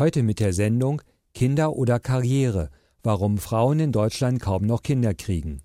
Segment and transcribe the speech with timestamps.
[0.00, 1.02] Heute mit der Sendung
[1.34, 2.70] Kinder oder Karriere,
[3.02, 5.60] warum Frauen in Deutschland kaum noch Kinder kriegen.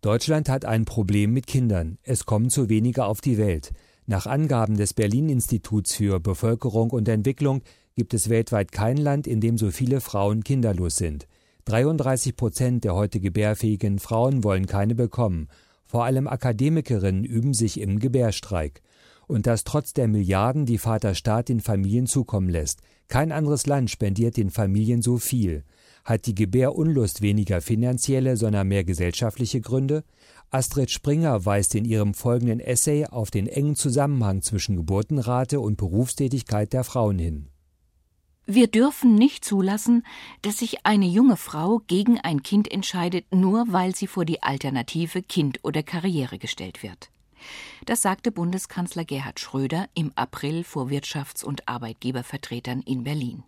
[0.00, 1.98] Deutschland hat ein Problem mit Kindern.
[2.02, 3.70] Es kommen zu wenige auf die Welt.
[4.06, 7.62] Nach Angaben des Berlin Instituts für Bevölkerung und Entwicklung
[7.94, 11.28] gibt es weltweit kein Land, in dem so viele Frauen kinderlos sind.
[11.66, 15.46] 33 Prozent der heute gebärfähigen Frauen wollen keine bekommen.
[15.86, 18.82] Vor allem Akademikerinnen üben sich im Gebärstreik.
[19.28, 22.80] Und das trotz der Milliarden, die Vaterstaat den Familien zukommen lässt.
[23.10, 25.64] Kein anderes Land spendiert den Familien so viel.
[26.04, 30.04] Hat die Gebärunlust weniger finanzielle, sondern mehr gesellschaftliche Gründe?
[30.50, 36.72] Astrid Springer weist in ihrem folgenden Essay auf den engen Zusammenhang zwischen Geburtenrate und Berufstätigkeit
[36.72, 37.48] der Frauen hin.
[38.46, 40.04] Wir dürfen nicht zulassen,
[40.42, 45.20] dass sich eine junge Frau gegen ein Kind entscheidet, nur weil sie vor die Alternative
[45.22, 47.10] Kind oder Karriere gestellt wird.
[47.86, 53.44] Das sagte Bundeskanzler Gerhard Schröder im April vor Wirtschafts- und Arbeitgebervertretern in Berlin.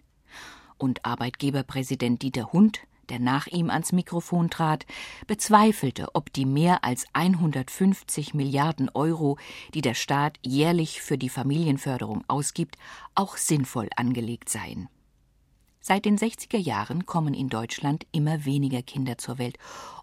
[0.78, 4.86] Und Arbeitgeberpräsident Dieter Hund, der nach ihm ans Mikrofon trat,
[5.27, 9.39] bezweifelte, ob die mehr als 150 Milliarden Euro,
[9.75, 12.77] die der Staat jährlich für die Familienförderung ausgibt,
[13.14, 14.89] auch sinnvoll angelegt seien.
[15.84, 19.58] Seit den 60er Jahren kommen in Deutschland immer weniger Kinder zur Welt,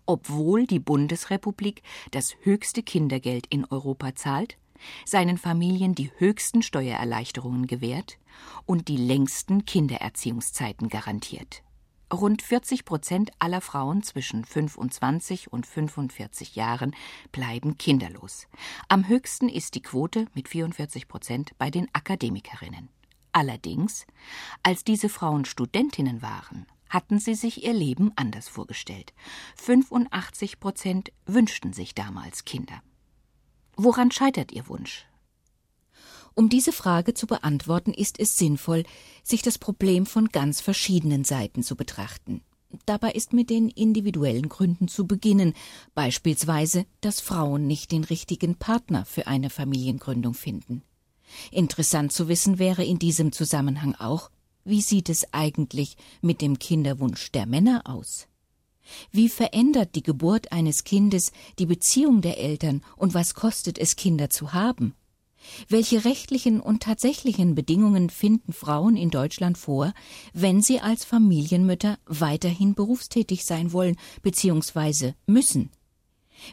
[0.05, 4.57] obwohl die Bundesrepublik das höchste Kindergeld in Europa zahlt,
[5.05, 8.17] seinen Familien die höchsten Steuererleichterungen gewährt
[8.65, 11.63] und die längsten Kindererziehungszeiten garantiert.
[12.11, 16.93] Rund 40 Prozent aller Frauen zwischen 25 und 45 Jahren
[17.31, 18.47] bleiben kinderlos.
[18.89, 22.89] Am höchsten ist die Quote mit 44 Prozent bei den Akademikerinnen.
[23.31, 24.05] Allerdings,
[24.63, 29.13] als diese Frauen Studentinnen waren, hatten sie sich ihr Leben anders vorgestellt.
[29.55, 32.81] 85 Prozent wünschten sich damals Kinder.
[33.75, 35.05] Woran scheitert Ihr Wunsch?
[36.33, 38.83] Um diese Frage zu beantworten, ist es sinnvoll,
[39.23, 42.41] sich das Problem von ganz verschiedenen Seiten zu betrachten.
[42.85, 45.53] Dabei ist mit den individuellen Gründen zu beginnen,
[45.95, 50.83] beispielsweise, dass Frauen nicht den richtigen Partner für eine Familiengründung finden.
[51.51, 54.29] Interessant zu wissen wäre in diesem Zusammenhang auch,
[54.63, 58.27] wie sieht es eigentlich mit dem Kinderwunsch der Männer aus?
[59.11, 64.29] Wie verändert die Geburt eines Kindes die Beziehung der Eltern und was kostet es, Kinder
[64.29, 64.95] zu haben?
[65.69, 69.93] Welche rechtlichen und tatsächlichen Bedingungen finden Frauen in Deutschland vor,
[70.33, 75.13] wenn sie als Familienmütter weiterhin berufstätig sein wollen bzw.
[75.27, 75.71] müssen?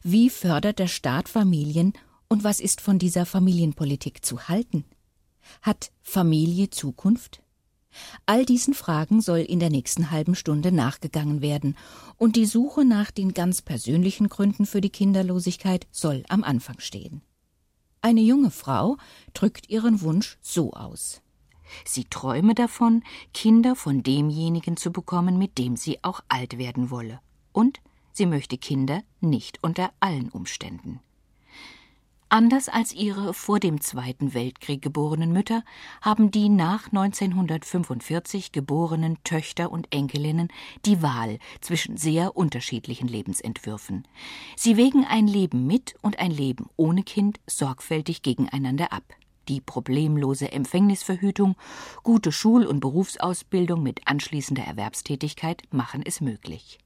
[0.03, 1.93] Wie fördert der Staat Familien
[2.29, 4.85] und was ist von dieser Familienpolitik zu halten?
[5.63, 7.43] Hat Familie Zukunft?
[8.27, 11.77] All diesen Fragen soll in der nächsten halben Stunde nachgegangen werden,
[12.19, 17.23] und die Suche nach den ganz persönlichen Gründen für die Kinderlosigkeit soll am Anfang stehen.
[18.03, 18.99] Eine junge Frau
[19.35, 21.23] drückt ihren Wunsch so aus.
[21.85, 23.03] Sie träume davon,
[23.35, 27.21] Kinder von demjenigen zu bekommen, mit dem sie auch alt werden wolle.
[27.53, 27.81] Und
[28.13, 31.01] sie möchte Kinder nicht unter allen Umständen.
[32.29, 35.63] Anders als ihre vor dem Zweiten Weltkrieg geborenen Mütter
[36.03, 40.49] haben die nach 1945 geborenen Töchter und Enkelinnen
[40.85, 44.09] die Wahl zwischen sehr unterschiedlichen Lebensentwürfen.
[44.57, 49.05] Sie wägen ein Leben mit und ein Leben ohne Kind sorgfältig gegeneinander ab.
[49.47, 51.55] Die problemlose Empfängnisverhütung,
[52.03, 56.81] gute Schul- und Berufsausbildung mit anschließender Erwerbstätigkeit machen es möglich.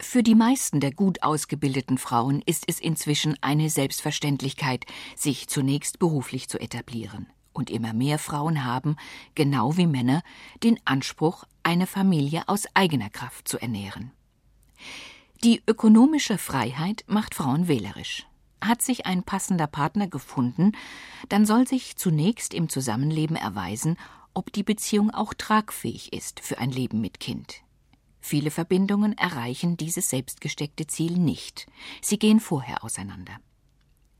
[0.00, 4.84] Für die meisten der gut ausgebildeten Frauen ist es inzwischen eine Selbstverständlichkeit,
[5.16, 7.26] sich zunächst beruflich zu etablieren.
[7.52, 8.96] Und immer mehr Frauen haben,
[9.34, 10.22] genau wie Männer,
[10.62, 14.10] den Anspruch, eine Familie aus eigener Kraft zu ernähren.
[15.44, 18.26] Die ökonomische Freiheit macht Frauen wählerisch.
[18.60, 20.72] Hat sich ein passender Partner gefunden,
[21.28, 23.96] dann soll sich zunächst im Zusammenleben erweisen,
[24.34, 27.62] ob die Beziehung auch tragfähig ist für ein Leben mit Kind.
[28.22, 31.66] Viele Verbindungen erreichen dieses selbstgesteckte Ziel nicht.
[32.00, 33.36] Sie gehen vorher auseinander.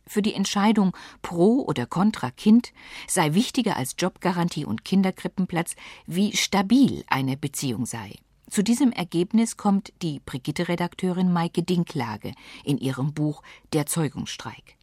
[0.08, 2.72] Für die Entscheidung pro oder contra Kind
[3.06, 5.76] sei wichtiger als Jobgarantie und Kinderkrippenplatz,
[6.06, 8.16] wie stabil eine Beziehung sei.
[8.50, 12.34] Zu diesem Ergebnis kommt die Brigitte-Redakteurin Maike Dinklage
[12.64, 13.42] in ihrem Buch
[13.72, 14.76] Der Zeugungsstreik.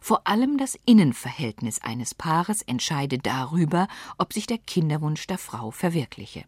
[0.00, 6.44] Vor allem das Innenverhältnis eines Paares entscheide darüber, ob sich der Kinderwunsch der Frau verwirkliche.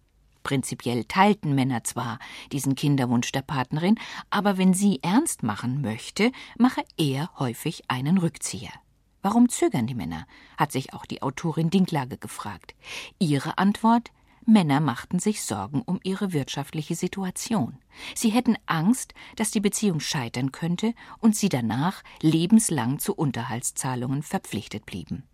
[0.48, 2.18] Prinzipiell teilten Männer zwar
[2.52, 3.96] diesen Kinderwunsch der Partnerin,
[4.30, 8.72] aber wenn sie ernst machen möchte, mache er häufig einen Rückzieher.
[9.20, 10.26] Warum zögern die Männer?
[10.56, 12.74] hat sich auch die Autorin Dinklage gefragt.
[13.18, 14.10] Ihre Antwort
[14.46, 17.76] Männer machten sich Sorgen um ihre wirtschaftliche Situation.
[18.14, 24.86] Sie hätten Angst, dass die Beziehung scheitern könnte und sie danach lebenslang zu Unterhaltszahlungen verpflichtet
[24.86, 25.24] blieben.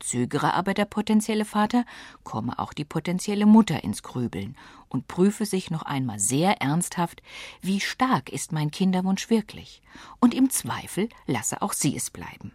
[0.00, 1.84] Zögere aber der potenzielle Vater,
[2.24, 4.56] komme auch die potenzielle Mutter ins Grübeln
[4.88, 7.22] und prüfe sich noch einmal sehr ernsthaft,
[7.60, 9.82] wie stark ist mein Kinderwunsch wirklich,
[10.20, 12.52] und im Zweifel lasse auch sie es bleiben.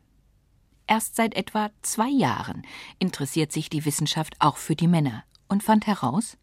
[0.88, 2.63] Erst seit etwa zwei Jahren
[2.99, 6.37] interessiert sich die Wissenschaft auch für die Männer und fand heraus,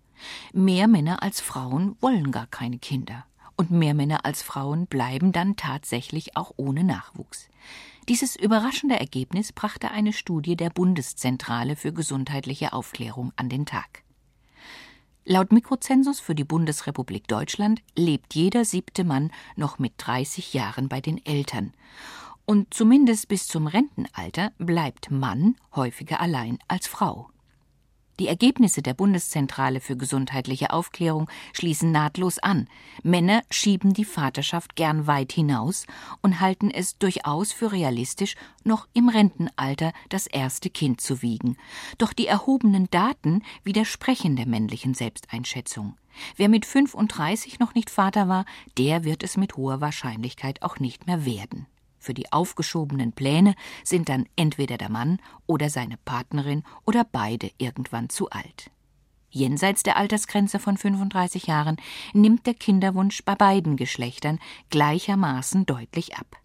[0.52, 5.56] mehr Männer als Frauen wollen gar keine Kinder, und mehr Männer als Frauen bleiben dann
[5.56, 7.48] tatsächlich auch ohne Nachwuchs.
[8.08, 14.02] Dieses überraschende Ergebnis brachte eine Studie der Bundeszentrale für gesundheitliche Aufklärung an den Tag.
[15.26, 21.02] Laut Mikrozensus für die Bundesrepublik Deutschland lebt jeder siebte Mann noch mit 30 Jahren bei
[21.02, 21.74] den Eltern.
[22.46, 27.28] Und zumindest bis zum Rentenalter bleibt Mann häufiger allein als Frau.
[28.18, 32.68] Die Ergebnisse der Bundeszentrale für gesundheitliche Aufklärung schließen nahtlos an.
[33.04, 35.86] Männer schieben die Vaterschaft gern weit hinaus
[36.20, 38.34] und halten es durchaus für realistisch,
[38.64, 41.56] noch im Rentenalter das erste Kind zu wiegen.
[41.98, 45.96] Doch die erhobenen Daten widersprechen der männlichen Selbsteinschätzung.
[46.36, 48.44] Wer mit 35 noch nicht Vater war,
[48.76, 51.66] der wird es mit hoher Wahrscheinlichkeit auch nicht mehr werden.
[51.98, 53.54] Für die aufgeschobenen Pläne
[53.84, 58.70] sind dann entweder der Mann oder seine Partnerin oder beide irgendwann zu alt.
[59.30, 61.76] Jenseits der Altersgrenze von 35 Jahren
[62.14, 64.38] nimmt der Kinderwunsch bei beiden Geschlechtern
[64.70, 66.36] gleichermaßen deutlich ab.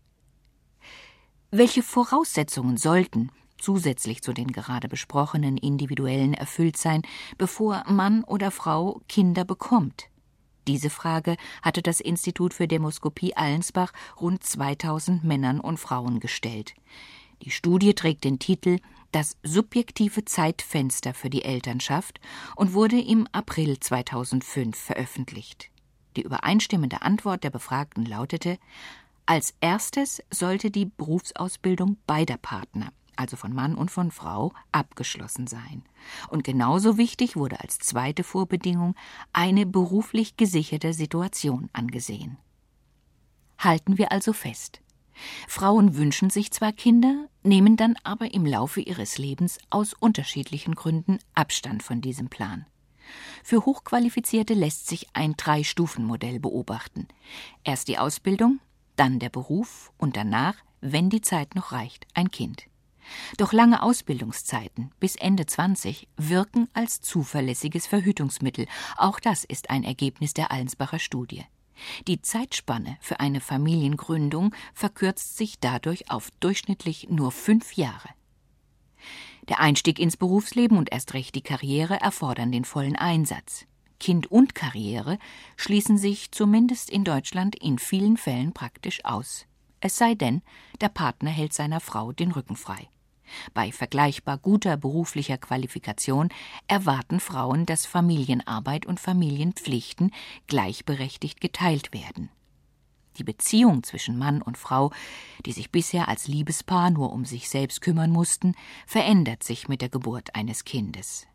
[1.49, 7.03] Welche Voraussetzungen sollten, zusätzlich zu den gerade besprochenen individuellen, erfüllt sein,
[7.37, 10.09] bevor Mann oder Frau Kinder bekommt?
[10.67, 16.73] Diese Frage hatte das Institut für Demoskopie Allensbach rund 2000 Männern und Frauen gestellt.
[17.41, 18.79] Die Studie trägt den Titel
[19.11, 22.21] Das subjektive Zeitfenster für die Elternschaft
[22.55, 25.69] und wurde im April 2005 veröffentlicht.
[26.15, 28.57] Die übereinstimmende Antwort der Befragten lautete
[29.25, 35.83] Als erstes sollte die Berufsausbildung beider Partner also von Mann und von Frau, abgeschlossen sein.
[36.29, 38.95] Und genauso wichtig wurde als zweite Vorbedingung
[39.31, 42.37] eine beruflich gesicherte Situation angesehen.
[43.57, 44.81] Halten wir also fest.
[45.47, 51.19] Frauen wünschen sich zwar Kinder, nehmen dann aber im Laufe ihres Lebens aus unterschiedlichen Gründen
[51.35, 52.65] Abstand von diesem Plan.
[53.43, 57.07] Für Hochqualifizierte lässt sich ein Drei-Stufen-Modell beobachten.
[57.63, 58.59] Erst die Ausbildung,
[58.95, 62.67] dann der Beruf und danach, wenn die Zeit noch reicht, ein Kind.
[63.37, 68.67] Doch lange Ausbildungszeiten bis Ende 20 wirken als zuverlässiges Verhütungsmittel.
[68.97, 71.43] Auch das ist ein Ergebnis der Allensbacher Studie.
[72.07, 78.09] Die Zeitspanne für eine Familiengründung verkürzt sich dadurch auf durchschnittlich nur fünf Jahre.
[79.49, 83.65] Der Einstieg ins Berufsleben und erst recht die Karriere erfordern den vollen Einsatz.
[83.99, 85.17] Kind und Karriere
[85.57, 89.45] schließen sich zumindest in Deutschland in vielen Fällen praktisch aus.
[89.79, 90.41] Es sei denn,
[90.79, 92.89] der Partner hält seiner Frau den Rücken frei.
[93.53, 96.29] Bei vergleichbar guter beruflicher Qualifikation
[96.67, 100.11] erwarten Frauen, dass Familienarbeit und Familienpflichten
[100.47, 102.29] gleichberechtigt geteilt werden.
[103.17, 104.91] Die Beziehung zwischen Mann und Frau,
[105.45, 108.55] die sich bisher als Liebespaar nur um sich selbst kümmern mussten,
[108.87, 111.27] verändert sich mit der Geburt eines Kindes.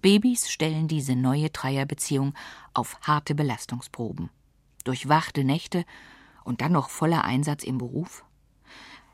[0.00, 2.34] Babys stellen diese neue Dreierbeziehung
[2.72, 4.30] auf harte Belastungsproben.
[4.84, 5.84] Durchwachte Nächte
[6.44, 8.22] und dann noch voller Einsatz im Beruf?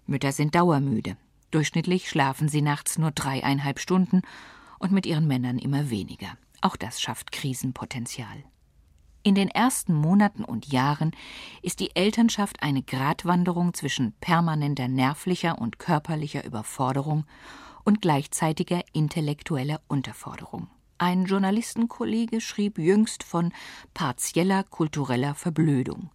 [0.06, 1.16] Mütter sind dauermüde,
[1.50, 4.22] Durchschnittlich schlafen sie nachts nur dreieinhalb Stunden
[4.78, 6.36] und mit ihren Männern immer weniger.
[6.60, 8.44] Auch das schafft Krisenpotenzial.
[9.22, 11.10] In den ersten Monaten und Jahren
[11.62, 17.26] ist die Elternschaft eine Gratwanderung zwischen permanenter nervlicher und körperlicher Überforderung
[17.84, 20.68] und gleichzeitiger intellektueller Unterforderung.
[20.96, 23.52] Ein Journalistenkollege schrieb jüngst von
[23.92, 26.10] partieller kultureller Verblödung.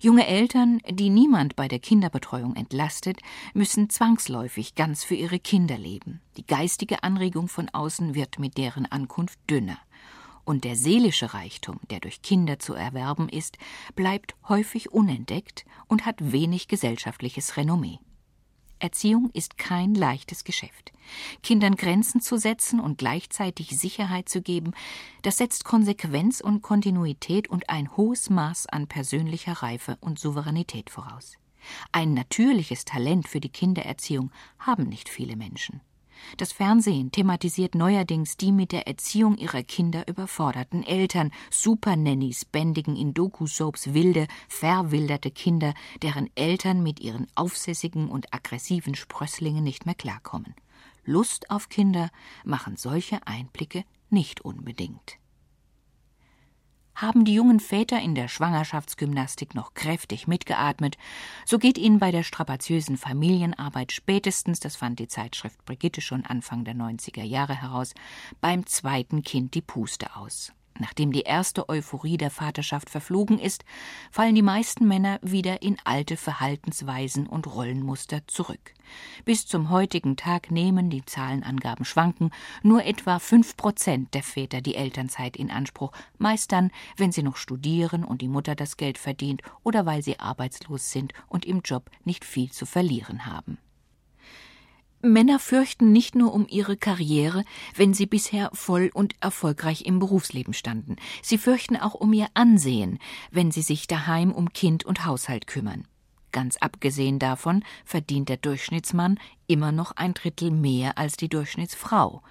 [0.00, 3.20] Junge Eltern, die niemand bei der Kinderbetreuung entlastet,
[3.54, 6.20] müssen zwangsläufig ganz für ihre Kinder leben.
[6.36, 9.78] Die geistige Anregung von außen wird mit deren Ankunft dünner.
[10.44, 13.58] Und der seelische Reichtum, der durch Kinder zu erwerben ist,
[13.94, 17.98] bleibt häufig unentdeckt und hat wenig gesellschaftliches Renommee.
[18.78, 20.92] Erziehung ist kein leichtes Geschäft.
[21.42, 24.72] Kindern Grenzen zu setzen und gleichzeitig Sicherheit zu geben,
[25.22, 31.34] das setzt Konsequenz und Kontinuität und ein hohes Maß an persönlicher Reife und Souveränität voraus.
[31.92, 35.80] Ein natürliches Talent für die Kindererziehung haben nicht viele Menschen.
[36.36, 41.32] Das Fernsehen thematisiert neuerdings die mit der Erziehung ihrer Kinder überforderten Eltern.
[41.50, 49.64] Supernannies bändigen in Doku-Soaps wilde, verwilderte Kinder, deren Eltern mit ihren aufsässigen und aggressiven Sprösslingen
[49.64, 50.54] nicht mehr klarkommen.
[51.04, 52.10] Lust auf Kinder
[52.44, 55.18] machen solche Einblicke nicht unbedingt.
[56.96, 60.96] Haben die jungen Väter in der Schwangerschaftsgymnastik noch kräftig mitgeatmet,
[61.44, 66.64] so geht ihnen bei der strapaziösen Familienarbeit spätestens, das fand die Zeitschrift Brigitte schon Anfang
[66.64, 67.92] der 90er Jahre heraus,
[68.40, 70.55] beim zweiten Kind die Puste aus.
[70.78, 73.64] Nachdem die erste Euphorie der Vaterschaft verflogen ist,
[74.10, 78.74] fallen die meisten Männer wieder in alte Verhaltensweisen und Rollenmuster zurück.
[79.24, 82.30] Bis zum heutigen Tag nehmen, die Zahlenangaben schwanken,
[82.62, 87.36] nur etwa fünf Prozent der Väter die Elternzeit in Anspruch, meist dann, wenn sie noch
[87.36, 91.90] studieren und die Mutter das Geld verdient oder weil sie arbeitslos sind und im Job
[92.04, 93.58] nicht viel zu verlieren haben.
[95.02, 100.54] Männer fürchten nicht nur um ihre Karriere, wenn sie bisher voll und erfolgreich im Berufsleben
[100.54, 100.96] standen.
[101.22, 102.98] Sie fürchten auch um ihr Ansehen,
[103.30, 105.86] wenn sie sich daheim um Kind und Haushalt kümmern.
[106.36, 112.22] Ganz abgesehen davon verdient der Durchschnittsmann immer noch ein Drittel mehr als die Durchschnittsfrau.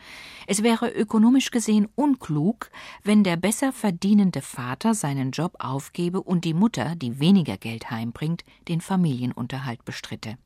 [0.46, 2.70] Es wäre ökonomisch gesehen unklug,
[3.04, 8.44] wenn der besser verdienende Vater seinen Job aufgebe und die Mutter, die weniger Geld heimbringt,
[8.68, 10.38] den Familienunterhalt bestritte.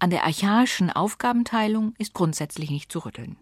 [0.00, 3.36] An der archaischen Aufgabenteilung ist grundsätzlich nicht zu rütteln.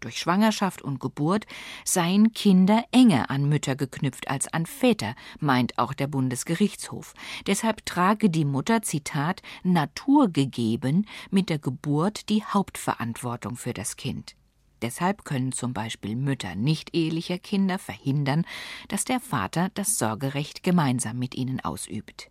[0.00, 1.46] Durch Schwangerschaft und Geburt
[1.84, 7.12] seien Kinder enger an Mütter geknüpft als an Väter, meint auch der Bundesgerichtshof.
[7.46, 14.36] Deshalb trage die Mutter, Zitat, naturgegeben mit der Geburt die Hauptverantwortung für das Kind.
[14.80, 18.46] Deshalb können zum Beispiel Mütter nicht ehelicher Kinder verhindern,
[18.88, 22.30] dass der Vater das Sorgerecht gemeinsam mit ihnen ausübt.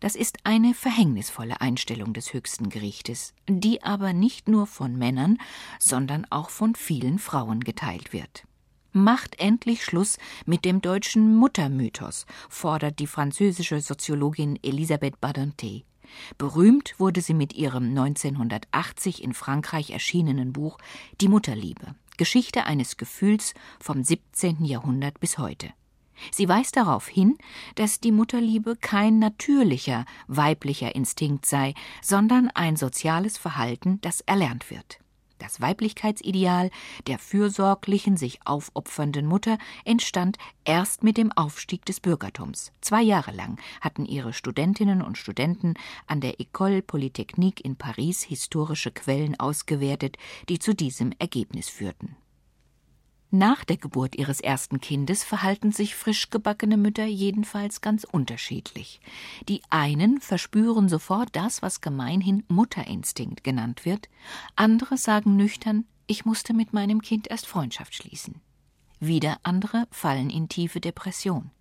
[0.00, 5.36] Das ist eine verhängnisvolle Einstellung des höchsten Gerichtes, die aber nicht nur von Männern,
[5.78, 8.44] sondern auch von vielen Frauen geteilt wird.
[8.92, 10.16] Macht endlich Schluss
[10.46, 15.82] mit dem deutschen Muttermythos, fordert die französische Soziologin Elisabeth Badinter.
[16.38, 20.78] Berühmt wurde sie mit ihrem 1980 in Frankreich erschienenen Buch
[21.20, 24.64] Die Mutterliebe, Geschichte eines Gefühls vom 17.
[24.64, 25.70] Jahrhundert bis heute.
[26.30, 27.38] Sie weist darauf hin,
[27.74, 35.00] dass die Mutterliebe kein natürlicher weiblicher Instinkt sei, sondern ein soziales Verhalten, das erlernt wird.
[35.40, 36.70] Das Weiblichkeitsideal
[37.06, 42.72] der fürsorglichen, sich aufopfernden Mutter entstand erst mit dem Aufstieg des Bürgertums.
[42.82, 45.74] Zwei Jahre lang hatten ihre Studentinnen und Studenten
[46.06, 50.18] an der École Polytechnique in Paris historische Quellen ausgewertet,
[50.50, 52.16] die zu diesem Ergebnis führten.
[53.32, 59.00] Nach der Geburt ihres ersten Kindes verhalten sich frisch gebackene Mütter jedenfalls ganz unterschiedlich.
[59.48, 64.08] Die einen verspüren sofort das, was gemeinhin Mutterinstinkt genannt wird,
[64.56, 68.40] andere sagen nüchtern, ich musste mit meinem Kind erst Freundschaft schließen.
[68.98, 71.52] Wieder andere fallen in tiefe Depression.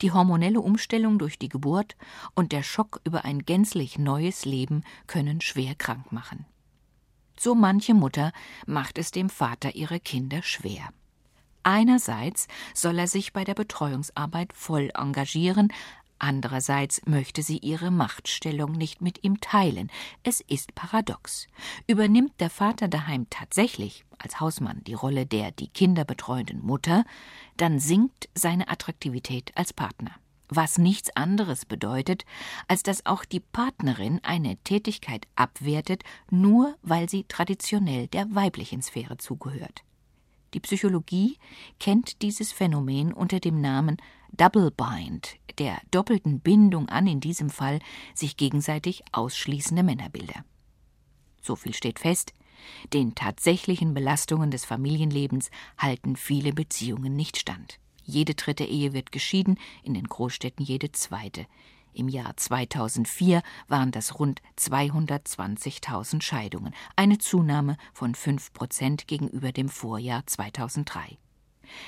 [0.00, 1.96] Die hormonelle Umstellung durch die Geburt
[2.34, 6.46] und der Schock über ein gänzlich neues Leben können schwer krank machen.
[7.38, 8.32] So manche Mutter
[8.66, 10.88] macht es dem Vater ihrer Kinder schwer.
[11.62, 15.72] Einerseits soll er sich bei der Betreuungsarbeit voll engagieren,
[16.18, 19.90] andererseits möchte sie ihre Machtstellung nicht mit ihm teilen.
[20.22, 21.46] Es ist paradox.
[21.86, 27.04] Übernimmt der Vater daheim tatsächlich als Hausmann die Rolle der die Kinder betreuenden Mutter,
[27.56, 30.12] dann sinkt seine Attraktivität als Partner
[30.50, 32.24] was nichts anderes bedeutet,
[32.68, 39.16] als dass auch die Partnerin eine Tätigkeit abwertet, nur weil sie traditionell der weiblichen Sphäre
[39.16, 39.84] zugehört.
[40.54, 41.38] Die Psychologie
[41.78, 43.98] kennt dieses Phänomen unter dem Namen
[44.32, 47.78] Double Bind, der doppelten Bindung an in diesem Fall
[48.14, 50.44] sich gegenseitig ausschließende Männerbilder.
[51.40, 52.32] So viel steht fest,
[52.92, 57.78] den tatsächlichen Belastungen des Familienlebens halten viele Beziehungen nicht stand.
[58.04, 61.46] Jede dritte Ehe wird geschieden, in den Großstädten jede zweite.
[61.92, 69.68] Im Jahr 2004 waren das rund 220.000 Scheidungen, eine Zunahme von 5 Prozent gegenüber dem
[69.68, 71.18] Vorjahr 2003.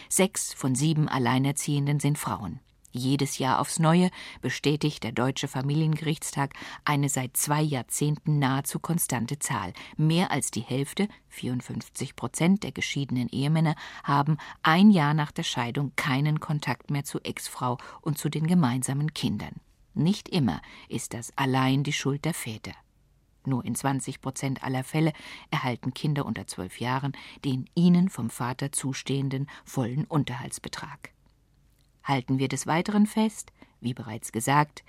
[0.08, 2.60] Sechs von sieben Alleinerziehenden sind Frauen.
[2.92, 4.10] Jedes Jahr aufs Neue
[4.42, 6.52] bestätigt der Deutsche Familiengerichtstag
[6.84, 9.72] eine seit zwei Jahrzehnten nahezu konstante Zahl.
[9.96, 15.92] Mehr als die Hälfte, 54 Prozent der geschiedenen Ehemänner, haben ein Jahr nach der Scheidung
[15.96, 19.54] keinen Kontakt mehr zu Ex-Frau und zu den gemeinsamen Kindern.
[19.94, 22.72] Nicht immer ist das allein die Schuld der Väter.
[23.44, 25.12] Nur in 20 Prozent aller Fälle
[25.50, 27.12] erhalten Kinder unter zwölf Jahren
[27.44, 31.10] den ihnen vom Vater zustehenden vollen Unterhaltsbetrag.
[32.04, 34.84] Halten wir des Weiteren fest, wie bereits gesagt,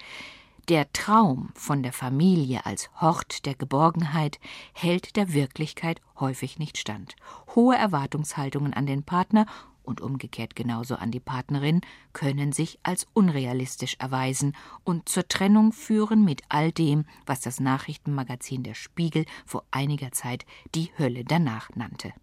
[0.70, 4.40] der Traum von der Familie als Hort der Geborgenheit
[4.74, 7.18] hält der Wirklichkeit häufig nicht stand.
[7.54, 9.46] Hohe Erwartungshaltungen an den Partner
[9.84, 11.82] und umgekehrt genauso an die Partnerin
[12.14, 18.64] können sich als unrealistisch erweisen und zur Trennung führen mit all dem, was das Nachrichtenmagazin
[18.64, 22.14] Der Spiegel vor einiger Zeit die Hölle danach nannte.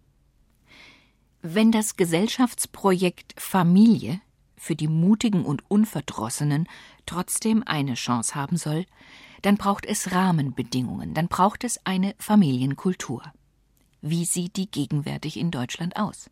[1.41, 4.21] Wenn das Gesellschaftsprojekt Familie
[4.57, 6.67] für die Mutigen und Unverdrossenen
[7.07, 8.85] trotzdem eine Chance haben soll,
[9.41, 13.23] dann braucht es Rahmenbedingungen, dann braucht es eine Familienkultur.
[14.01, 16.29] Wie sieht die gegenwärtig in Deutschland aus?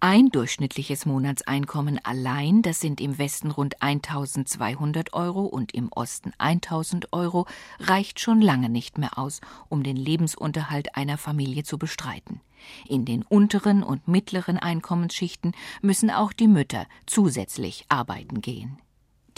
[0.00, 7.12] Ein durchschnittliches Monatseinkommen allein, das sind im Westen rund 1200 Euro und im Osten 1000
[7.12, 7.46] Euro,
[7.80, 12.40] reicht schon lange nicht mehr aus, um den Lebensunterhalt einer Familie zu bestreiten.
[12.86, 18.78] In den unteren und mittleren Einkommensschichten müssen auch die Mütter zusätzlich arbeiten gehen.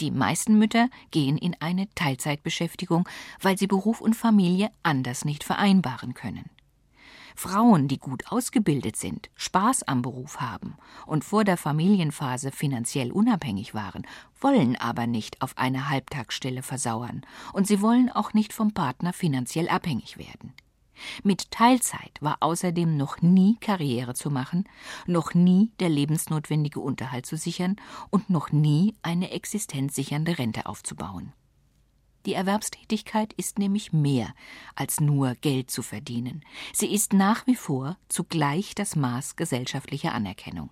[0.01, 3.07] Die meisten Mütter gehen in eine Teilzeitbeschäftigung,
[3.41, 6.49] weil sie Beruf und Familie anders nicht vereinbaren können.
[7.35, 13.73] Frauen, die gut ausgebildet sind, Spaß am Beruf haben und vor der Familienphase finanziell unabhängig
[13.73, 14.05] waren,
[14.39, 17.21] wollen aber nicht auf eine Halbtagsstelle versauern
[17.53, 20.53] und sie wollen auch nicht vom Partner finanziell abhängig werden.
[21.23, 24.65] Mit Teilzeit war außerdem noch nie Karriere zu machen,
[25.07, 27.77] noch nie der lebensnotwendige Unterhalt zu sichern
[28.09, 31.33] und noch nie eine existenzsichernde Rente aufzubauen.
[32.25, 34.33] Die Erwerbstätigkeit ist nämlich mehr
[34.75, 36.43] als nur Geld zu verdienen.
[36.73, 40.69] Sie ist nach wie vor zugleich das Maß gesellschaftlicher Anerkennung.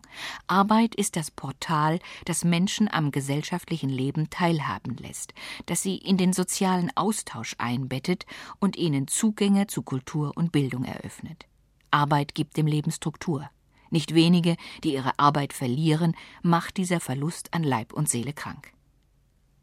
[0.47, 5.33] Arbeit ist das Portal, das Menschen am gesellschaftlichen Leben teilhaben lässt,
[5.67, 8.25] das sie in den sozialen Austausch einbettet
[8.59, 11.45] und ihnen Zugänge zu Kultur und Bildung eröffnet.
[11.91, 13.49] Arbeit gibt dem Leben Struktur.
[13.89, 18.73] Nicht wenige, die ihre Arbeit verlieren, macht dieser Verlust an Leib und Seele krank.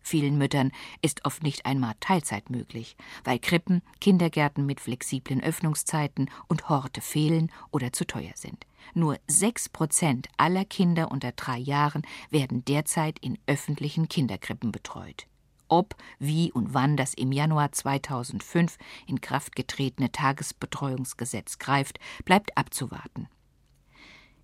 [0.07, 0.71] Vielen Müttern
[1.01, 2.95] ist oft nicht einmal Teilzeit möglich,
[3.25, 8.67] weil Krippen, Kindergärten mit flexiblen Öffnungszeiten und Horte fehlen oder zu teuer sind.
[8.93, 15.27] Nur sechs Prozent aller Kinder unter drei Jahren werden derzeit in öffentlichen Kinderkrippen betreut.
[15.69, 23.27] Ob, wie und wann das im Januar 2005 in Kraft getretene Tagesbetreuungsgesetz greift, bleibt abzuwarten.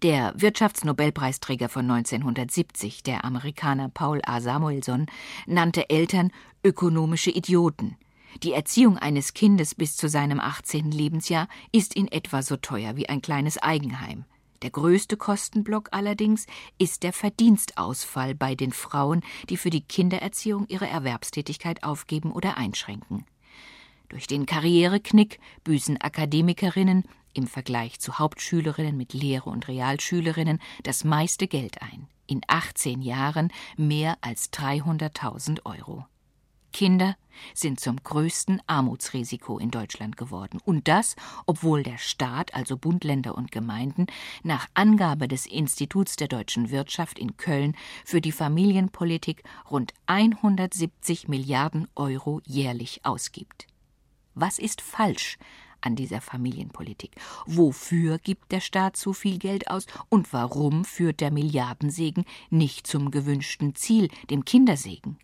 [0.02, 4.40] Der Wirtschaftsnobelpreisträger von 1970, der Amerikaner Paul A.
[4.40, 5.04] Samuelson,
[5.46, 6.32] nannte Eltern
[6.64, 7.98] ökonomische Idioten.
[8.42, 10.90] Die Erziehung eines Kindes bis zu seinem 18.
[10.90, 14.24] Lebensjahr ist in etwa so teuer wie ein kleines Eigenheim.
[14.62, 16.46] Der größte Kostenblock allerdings
[16.78, 23.26] ist der Verdienstausfall bei den Frauen, die für die Kindererziehung ihre Erwerbstätigkeit aufgeben oder einschränken.
[24.08, 31.48] Durch den Karriereknick büßen Akademikerinnen im Vergleich zu Hauptschülerinnen mit Lehre und Realschülerinnen das meiste
[31.48, 32.08] Geld ein.
[32.26, 36.06] In 18 Jahren mehr als 300.000 Euro.
[36.72, 37.16] Kinder
[37.54, 40.60] sind zum größten Armutsrisiko in Deutschland geworden.
[40.64, 41.16] Und das,
[41.46, 44.06] obwohl der Staat, also Bund, Länder und Gemeinden,
[44.42, 51.88] nach Angabe des Instituts der deutschen Wirtschaft in Köln für die Familienpolitik rund 170 Milliarden
[51.96, 53.66] Euro jährlich ausgibt.
[54.34, 55.38] Was ist falsch
[55.80, 57.12] an dieser Familienpolitik?
[57.46, 63.10] Wofür gibt der Staat so viel Geld aus und warum führt der Milliardensegen nicht zum
[63.10, 65.18] gewünschten Ziel, dem Kindersegen?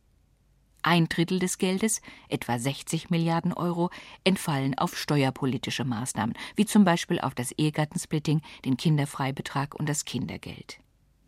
[0.82, 3.90] Ein Drittel des Geldes, etwa 60 Milliarden Euro,
[4.22, 10.78] entfallen auf steuerpolitische Maßnahmen, wie zum Beispiel auf das Ehegattensplitting, den Kinderfreibetrag und das Kindergeld.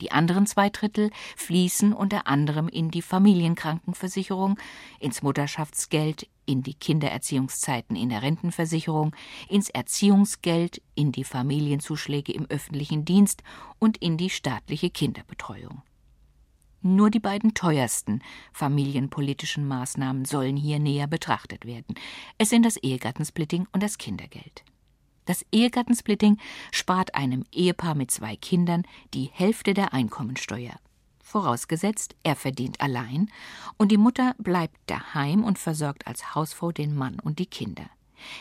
[0.00, 4.58] Die anderen zwei Drittel fließen unter anderem in die Familienkrankenversicherung,
[5.00, 9.14] ins Mutterschaftsgeld, in die Kindererziehungszeiten in der Rentenversicherung,
[9.48, 13.42] ins Erziehungsgeld, in die Familienzuschläge im öffentlichen Dienst
[13.78, 15.82] und in die staatliche Kinderbetreuung.
[16.80, 21.96] Nur die beiden teuersten familienpolitischen Maßnahmen sollen hier näher betrachtet werden.
[22.38, 24.64] Es sind das Ehegattensplitting und das Kindergeld.
[25.24, 26.38] Das Ehegattensplitting
[26.70, 30.78] spart einem Ehepaar mit zwei Kindern die Hälfte der Einkommensteuer.
[31.28, 33.30] Vorausgesetzt, er verdient allein
[33.76, 37.84] und die Mutter bleibt daheim und versorgt als Hausfrau den Mann und die Kinder.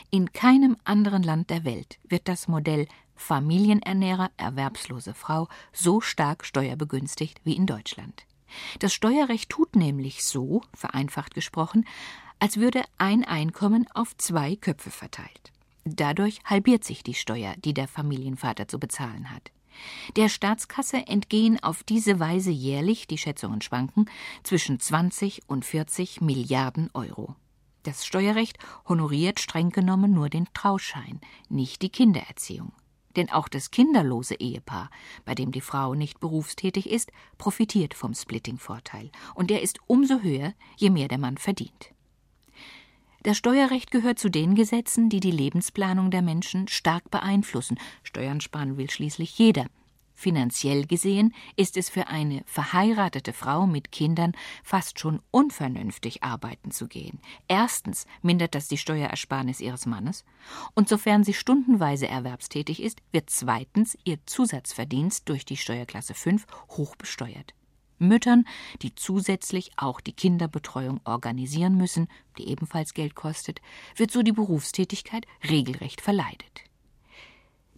[0.09, 7.41] In keinem anderen Land der Welt wird das Modell Familienernährer, erwerbslose Frau so stark steuerbegünstigt
[7.43, 8.25] wie in Deutschland.
[8.79, 11.85] Das Steuerrecht tut nämlich so, vereinfacht gesprochen,
[12.39, 15.51] als würde ein Einkommen auf zwei Köpfe verteilt.
[15.83, 19.51] Dadurch halbiert sich die Steuer, die der Familienvater zu bezahlen hat.
[20.15, 24.09] Der Staatskasse entgehen auf diese Weise jährlich, die Schätzungen schwanken,
[24.43, 27.35] zwischen 20 und 40 Milliarden Euro.
[27.83, 32.73] Das Steuerrecht honoriert streng genommen nur den Trauschein, nicht die Kindererziehung.
[33.15, 34.89] Denn auch das kinderlose Ehepaar,
[35.25, 39.09] bei dem die Frau nicht berufstätig ist, profitiert vom Splitting-Vorteil.
[39.33, 41.93] Und der ist umso höher, je mehr der Mann verdient.
[43.27, 47.77] Das Steuerrecht gehört zu den Gesetzen, die die Lebensplanung der Menschen stark beeinflussen.
[48.01, 49.65] Steuern sparen will schließlich jeder.
[50.15, 54.31] Finanziell gesehen ist es für eine verheiratete Frau mit Kindern
[54.63, 57.19] fast schon unvernünftig arbeiten zu gehen.
[57.49, 60.23] Erstens mindert das die Steuerersparnis ihres Mannes,
[60.73, 66.45] und sofern sie stundenweise erwerbstätig ist, wird zweitens ihr Zusatzverdienst durch die Steuerklasse 5
[66.77, 67.56] hoch besteuert.
[67.99, 68.45] Müttern,
[68.81, 72.07] die zusätzlich auch die Kinderbetreuung organisieren müssen,
[72.37, 73.61] die ebenfalls Geld kostet,
[73.95, 76.63] wird so die Berufstätigkeit regelrecht verleidet.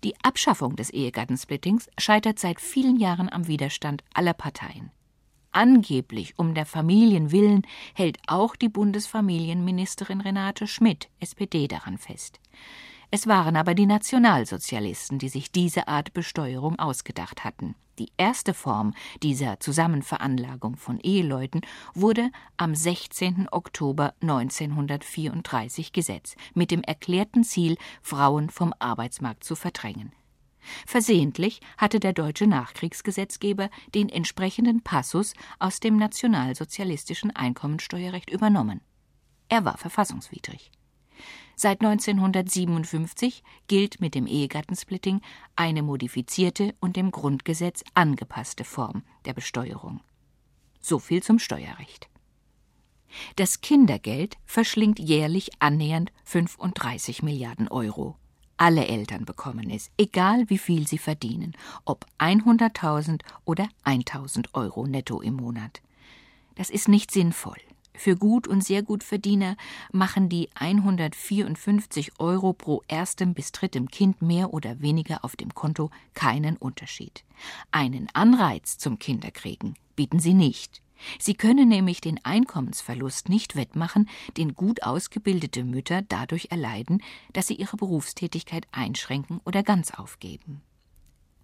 [0.03, 4.91] Die Abschaffung des Ehegattensplittings scheitert seit vielen Jahren am Widerstand aller Parteien.
[5.51, 7.63] Angeblich um der Familien willen
[7.95, 12.39] hält auch die Bundesfamilienministerin Renate Schmidt, SPD, daran fest.
[13.11, 17.75] Es waren aber die Nationalsozialisten, die sich diese Art Besteuerung ausgedacht hatten.
[17.97, 18.93] Die erste Form
[19.23, 21.61] dieser Zusammenveranlagung von Eheleuten
[21.93, 23.47] wurde am 16.
[23.51, 30.13] Oktober 1934 gesetzt, mit dem erklärten Ziel, Frauen vom Arbeitsmarkt zu verdrängen.
[30.85, 38.81] Versehentlich hatte der deutsche Nachkriegsgesetzgeber den entsprechenden Passus aus dem nationalsozialistischen Einkommensteuerrecht übernommen.
[39.49, 40.71] Er war verfassungswidrig.
[41.61, 45.19] Seit 1957 gilt mit dem Ehegattensplitting
[45.57, 49.99] eine modifizierte und dem Grundgesetz angepasste Form der Besteuerung.
[50.79, 52.07] So viel zum Steuerrecht.
[53.35, 58.15] Das Kindergeld verschlingt jährlich annähernd 35 Milliarden Euro.
[58.55, 65.19] Alle Eltern bekommen es, egal wie viel sie verdienen, ob 100.000 oder 1.000 Euro netto
[65.19, 65.81] im Monat.
[66.55, 67.59] Das ist nicht sinnvoll.
[67.99, 69.57] Für Gut- und sehr Gutverdiener
[69.91, 75.91] machen die 154 Euro pro erstem bis drittem Kind mehr oder weniger auf dem Konto
[76.13, 77.25] keinen Unterschied.
[77.71, 80.81] Einen Anreiz zum Kinderkriegen bieten sie nicht.
[81.19, 84.07] Sie können nämlich den Einkommensverlust nicht wettmachen,
[84.37, 90.61] den gut ausgebildete Mütter dadurch erleiden, dass sie ihre Berufstätigkeit einschränken oder ganz aufgeben.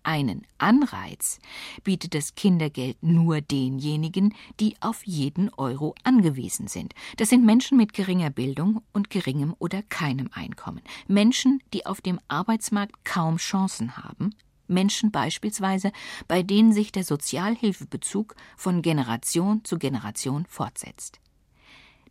[0.05, 1.39] Einen Anreiz
[1.83, 6.93] bietet das Kindergeld nur denjenigen, die auf jeden Euro angewiesen sind.
[7.17, 10.83] Das sind Menschen mit geringer Bildung und geringem oder keinem Einkommen.
[11.07, 14.35] Menschen, die auf dem Arbeitsmarkt kaum Chancen haben.
[14.67, 15.91] Menschen beispielsweise,
[16.27, 21.19] bei denen sich der Sozialhilfebezug von Generation zu Generation fortsetzt.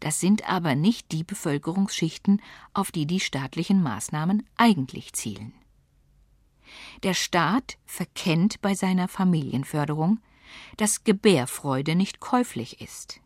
[0.00, 5.52] Das sind aber nicht die Bevölkerungsschichten, auf die die staatlichen Maßnahmen eigentlich zielen.
[7.02, 10.20] Der Staat verkennt bei seiner Familienförderung,
[10.76, 13.20] dass Gebärfreude nicht käuflich ist.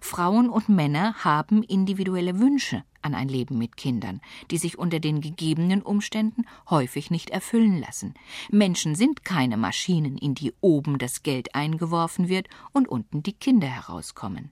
[0.00, 5.20] Frauen und Männer haben individuelle Wünsche an ein Leben mit Kindern, die sich unter den
[5.20, 8.14] gegebenen Umständen häufig nicht erfüllen lassen.
[8.50, 13.68] Menschen sind keine Maschinen, in die oben das Geld eingeworfen wird und unten die Kinder
[13.68, 14.50] herauskommen.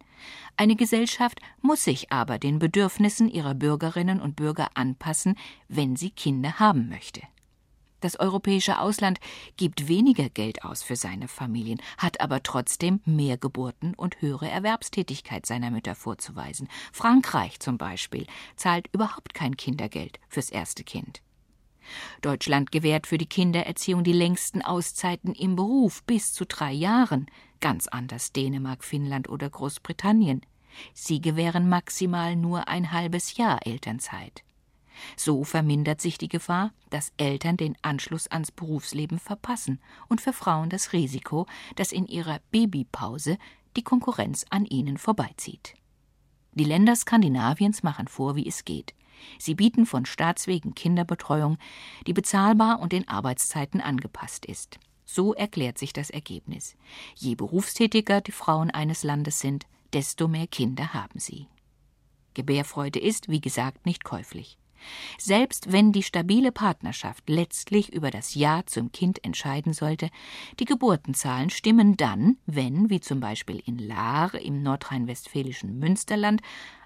[0.56, 5.36] Eine Gesellschaft muss sich aber den Bedürfnissen ihrer Bürgerinnen und Bürger anpassen,
[5.68, 7.20] wenn sie Kinder haben möchte.
[8.00, 9.18] Das europäische Ausland
[9.56, 15.46] gibt weniger Geld aus für seine Familien, hat aber trotzdem mehr Geburten und höhere Erwerbstätigkeit
[15.46, 16.68] seiner Mütter vorzuweisen.
[16.92, 21.22] Frankreich zum Beispiel zahlt überhaupt kein Kindergeld fürs erste Kind.
[22.20, 27.26] Deutschland gewährt für die Kindererziehung die längsten Auszeiten im Beruf bis zu drei Jahren,
[27.60, 30.42] ganz anders Dänemark, Finnland oder Großbritannien.
[30.92, 34.44] Sie gewähren maximal nur ein halbes Jahr Elternzeit.
[35.16, 40.70] So vermindert sich die Gefahr, dass Eltern den Anschluss ans Berufsleben verpassen und für Frauen
[40.70, 43.38] das Risiko, dass in ihrer Babypause
[43.76, 45.74] die Konkurrenz an ihnen vorbeizieht.
[46.54, 48.94] Die Länder Skandinaviens machen vor, wie es geht.
[49.38, 51.58] Sie bieten von Staatswegen Kinderbetreuung,
[52.06, 54.78] die bezahlbar und den Arbeitszeiten angepasst ist.
[55.04, 56.76] So erklärt sich das Ergebnis.
[57.14, 61.46] Je berufstätiger die Frauen eines Landes sind, desto mehr Kinder haben sie.
[62.34, 64.58] Gebärfreude ist, wie gesagt, nicht käuflich.
[65.18, 70.10] Selbst wenn die stabile Partnerschaft letztlich über das Ja zum Kind entscheiden sollte,
[70.60, 76.42] die Geburtenzahlen stimmen dann, wenn, wie zum Beispiel in Lahr im nordrhein-westfälischen Münsterland,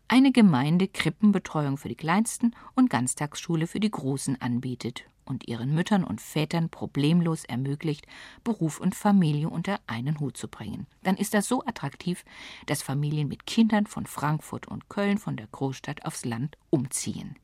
[0.08, 6.04] eine Gemeinde Krippenbetreuung für die Kleinsten und Ganztagsschule für die Großen anbietet und ihren Müttern
[6.04, 8.06] und Vätern problemlos ermöglicht,
[8.44, 10.86] Beruf und Familie unter einen Hut zu bringen.
[11.02, 12.24] Dann ist das so attraktiv,
[12.66, 17.36] dass Familien mit Kindern von Frankfurt und Köln von der Großstadt aufs Land umziehen.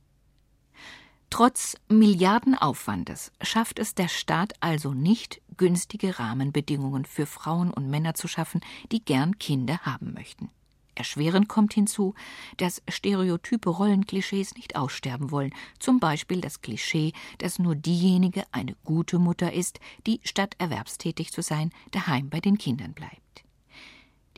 [1.30, 8.28] Trotz Milliardenaufwandes schafft es der Staat also nicht, günstige Rahmenbedingungen für Frauen und Männer zu
[8.28, 8.60] schaffen,
[8.92, 10.50] die gern Kinder haben möchten.
[10.94, 12.14] Erschwerend kommt hinzu,
[12.56, 19.20] dass stereotype Rollenklischees nicht aussterben wollen, zum Beispiel das Klischee, dass nur diejenige eine gute
[19.20, 23.44] Mutter ist, die statt erwerbstätig zu sein daheim bei den Kindern bleibt.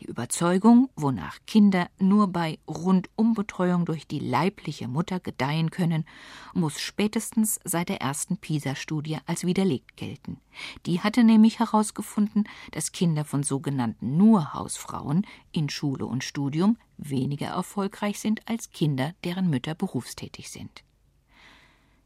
[0.01, 6.07] Die Überzeugung, wonach Kinder nur bei Rundumbetreuung durch die leibliche Mutter gedeihen können,
[6.55, 10.39] muss spätestens seit der ersten PISA-Studie als widerlegt gelten.
[10.87, 18.21] Die hatte nämlich herausgefunden, dass Kinder von sogenannten Nur-Hausfrauen in Schule und Studium weniger erfolgreich
[18.21, 20.83] sind als Kinder, deren Mütter berufstätig sind.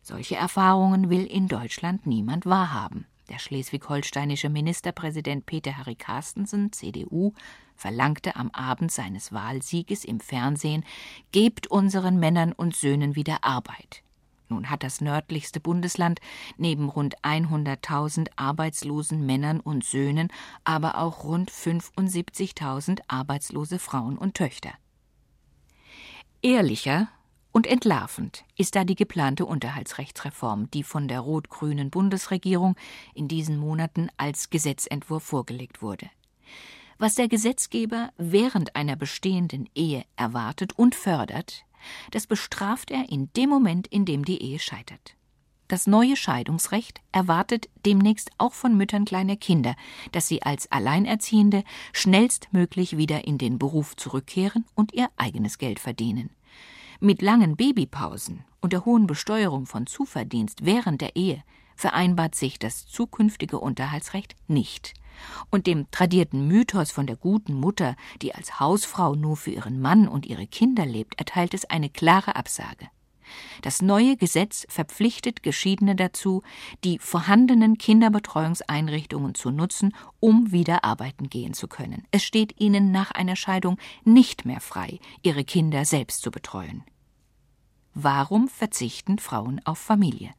[0.02, 3.06] Solche Erfahrungen will in Deutschland niemand wahrhaben.
[3.28, 7.32] Der schleswig-holsteinische Ministerpräsident Peter Harry Carstensen, CDU,
[7.74, 10.84] verlangte am Abend seines Wahlsieges im Fernsehen:
[11.32, 14.02] Gebt unseren Männern und Söhnen wieder Arbeit.
[14.48, 16.20] Nun hat das nördlichste Bundesland
[16.58, 20.28] neben rund 100.000 arbeitslosen Männern und Söhnen
[20.64, 24.72] aber auch rund 75.000 arbeitslose Frauen und Töchter.
[26.42, 27.08] Ehrlicher
[27.54, 32.74] und entlarvend ist da die geplante Unterhaltsrechtsreform, die von der rot-grünen Bundesregierung
[33.14, 36.10] in diesen Monaten als Gesetzentwurf vorgelegt wurde.
[36.98, 41.64] Was der Gesetzgeber während einer bestehenden Ehe erwartet und fördert,
[42.10, 45.14] das bestraft er in dem Moment, in dem die Ehe scheitert.
[45.68, 49.76] Das neue Scheidungsrecht erwartet demnächst auch von Müttern kleiner Kinder,
[50.10, 51.62] dass sie als Alleinerziehende
[51.92, 56.30] schnellstmöglich wieder in den Beruf zurückkehren und ihr eigenes Geld verdienen.
[57.00, 61.42] Mit langen Babypausen und der hohen Besteuerung von Zuverdienst während der Ehe
[61.76, 64.94] vereinbart sich das zukünftige Unterhaltsrecht nicht.
[65.50, 70.08] Und dem tradierten Mythos von der guten Mutter, die als Hausfrau nur für ihren Mann
[70.08, 72.88] und ihre Kinder lebt, erteilt es eine klare Absage.
[73.62, 76.42] Das neue Gesetz verpflichtet Geschiedene dazu,
[76.84, 82.04] die vorhandenen Kinderbetreuungseinrichtungen zu nutzen, um wieder arbeiten gehen zu können.
[82.10, 86.84] Es steht ihnen nach einer Scheidung nicht mehr frei, ihre Kinder selbst zu betreuen.
[87.94, 90.32] Warum verzichten Frauen auf Familie?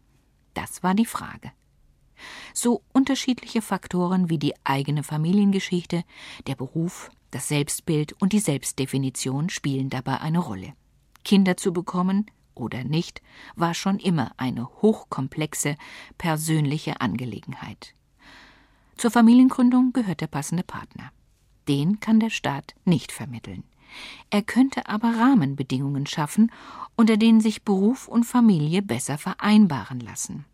[0.54, 1.52] Das war die Frage.
[2.54, 6.04] So unterschiedliche Faktoren wie die eigene Familiengeschichte,
[6.48, 10.74] der Beruf, das Selbstbild und die Selbstdefinition spielen dabei eine Rolle.
[11.24, 13.22] Kinder zu bekommen oder nicht,
[13.56, 15.76] war schon immer eine hochkomplexe
[16.18, 17.94] persönliche Angelegenheit.
[18.98, 21.12] Zur Familiengründung gehört der passende Partner.
[21.68, 23.64] Den kann der Staat nicht vermitteln.
[24.30, 26.52] Er könnte aber Rahmenbedingungen schaffen,
[26.96, 30.46] unter denen sich Beruf und Familie besser vereinbaren lassen.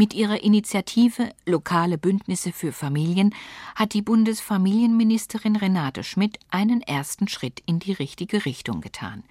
[0.00, 3.34] Mit ihrer Initiative Lokale Bündnisse für Familien
[3.74, 9.24] hat die Bundesfamilienministerin Renate Schmidt einen ersten Schritt in die richtige Richtung getan.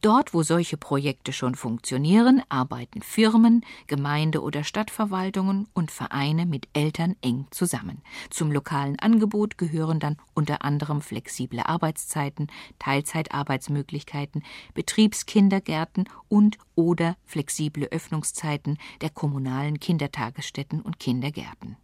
[0.00, 7.14] Dort, wo solche Projekte schon funktionieren, arbeiten Firmen, Gemeinde- oder Stadtverwaltungen und Vereine mit Eltern
[7.20, 8.02] eng zusammen.
[8.28, 12.48] Zum lokalen Angebot gehören dann unter anderem flexible Arbeitszeiten,
[12.80, 14.42] Teilzeitarbeitsmöglichkeiten,
[14.74, 19.80] Betriebskindergärten und oder flexible Öffnungszeiten der kommunalen
[20.16, 21.76] Kindertagesstätten und Kindergärten.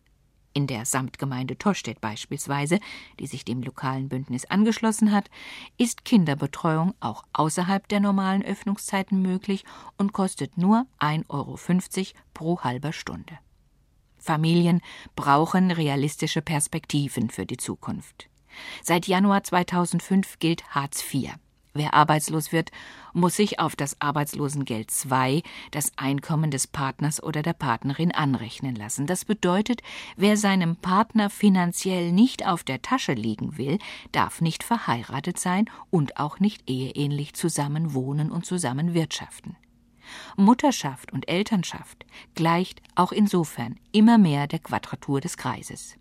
[0.55, 2.79] In der Samtgemeinde Tostedt beispielsweise,
[3.19, 5.31] die sich dem lokalen Bündnis angeschlossen hat,
[5.79, 9.65] ist Kinderbetreuung auch außerhalb der normalen Öffnungszeiten möglich
[9.99, 13.39] und kostet nur 1,50 Euro pro halber Stunde.
[14.19, 14.81] Familien
[15.17, 18.29] brauchen realistische Perspektiven für die Zukunft.
[18.83, 21.35] Seit Januar 2005 gilt Hartz IV.
[21.75, 22.71] Wer arbeitslos wird,
[23.15, 29.07] muss sich auf das Arbeitslosengeld II das Einkommen des Partners oder der Partnerin anrechnen lassen.
[29.07, 29.83] Das bedeutet,
[30.17, 33.79] wer seinem Partner finanziell nicht auf der Tasche liegen will,
[34.13, 39.57] darf nicht verheiratet sein und auch nicht eheähnlich zusammen wohnen und zusammen wirtschaften.
[40.37, 42.05] Mutterschaft und Elternschaft
[42.35, 45.97] gleicht auch insofern immer mehr der Quadratur des Kreises.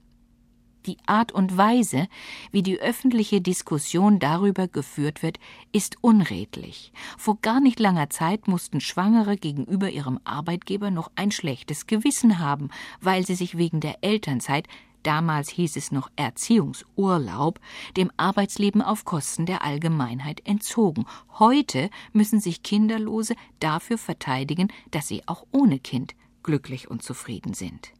[0.85, 2.07] Die Art und Weise,
[2.51, 5.39] wie die öffentliche Diskussion darüber geführt wird,
[5.71, 6.91] ist unredlich.
[7.17, 12.69] Vor gar nicht langer Zeit mussten Schwangere gegenüber ihrem Arbeitgeber noch ein schlechtes Gewissen haben,
[12.99, 14.67] weil sie sich wegen der Elternzeit
[15.03, 17.59] damals hieß es noch Erziehungsurlaub,
[17.97, 21.05] dem Arbeitsleben auf Kosten der Allgemeinheit entzogen.
[21.39, 26.13] Heute müssen sich Kinderlose dafür verteidigen, dass sie auch ohne Kind
[26.43, 27.93] glücklich und zufrieden sind.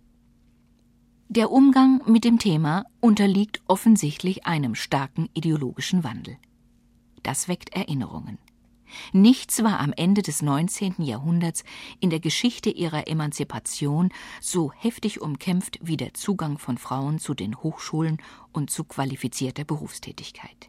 [1.34, 6.36] Der Umgang mit dem Thema unterliegt offensichtlich einem starken ideologischen Wandel.
[7.24, 8.38] Das weckt Erinnerungen.
[9.14, 10.96] Nichts war am Ende des 19.
[10.98, 11.64] Jahrhunderts
[12.02, 14.10] in der Geschichte ihrer Emanzipation
[14.42, 18.18] so heftig umkämpft wie der Zugang von Frauen zu den Hochschulen
[18.52, 20.68] und zu qualifizierter Berufstätigkeit.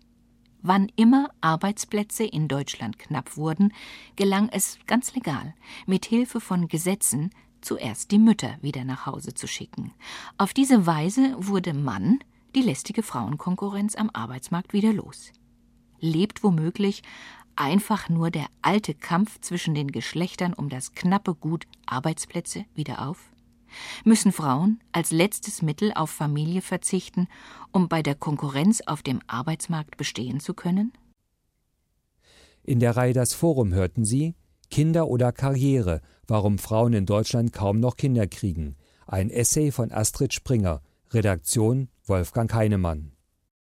[0.61, 3.75] Wann immer Arbeitsplätze in Deutschland knapp wurden,
[4.14, 7.31] gelang es ganz legal, mit Hilfe von Gesetzen
[7.62, 9.92] zuerst die Mütter wieder nach Hause zu schicken.
[10.37, 12.18] Auf diese Weise wurde Mann
[12.55, 15.33] die lästige Frauenkonkurrenz am Arbeitsmarkt wieder los.
[16.01, 17.03] Lebt womöglich
[17.57, 23.31] einfach nur der alte Kampf zwischen den Geschlechtern um das knappe Gut Arbeitsplätze wieder auf?
[24.05, 27.29] Müssen Frauen als letztes Mittel auf Familie verzichten,
[27.72, 30.92] um bei der Konkurrenz auf dem Arbeitsmarkt bestehen zu können?
[32.64, 34.35] In der Reihe Das Forum hörten Sie
[34.70, 36.01] Kinder oder Karriere,
[36.33, 38.77] warum Frauen in Deutschland kaum noch Kinder kriegen.
[39.07, 43.12] Ein Essay von Astrid Springer, Redaktion Wolfgang Heinemann.